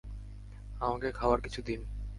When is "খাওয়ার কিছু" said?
1.11-1.59